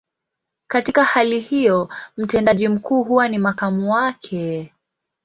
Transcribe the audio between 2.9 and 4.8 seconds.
huwa ni makamu wake.